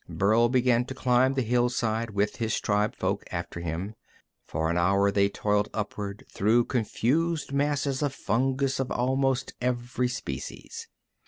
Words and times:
Burl 0.09 0.49
began 0.49 0.83
to 0.85 0.95
climb 0.95 1.35
the 1.35 1.43
hillside 1.43 2.09
with 2.09 2.37
his 2.37 2.59
tribefolk 2.59 3.21
after 3.31 3.59
him. 3.59 3.93
For 4.47 4.67
an 4.71 4.75
hour 4.75 5.11
they 5.11 5.29
toiled 5.29 5.69
upward, 5.75 6.25
through 6.27 6.65
confused 6.65 7.53
masses 7.53 8.01
of 8.01 8.11
fungus 8.11 8.79
of 8.79 8.89
almost 8.91 9.53
every 9.61 10.07
species. 10.07 10.87